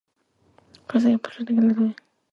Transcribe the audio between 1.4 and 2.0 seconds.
cannot appear on the television.